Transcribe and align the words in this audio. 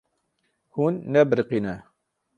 Hûn 0.73 0.93
nebiriqîne. 1.11 1.75